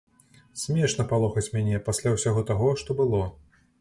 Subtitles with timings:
[0.61, 3.21] Смешна палохаць мяне, пасля ўсяго таго, што было.